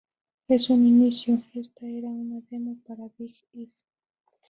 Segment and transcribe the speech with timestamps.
[0.47, 3.69] En un inicio, esta era un demo para Big If.